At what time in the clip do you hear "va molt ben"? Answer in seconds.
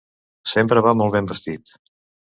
0.87-1.31